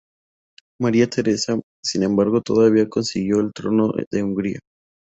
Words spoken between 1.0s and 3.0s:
Teresa, sin embargo, todavía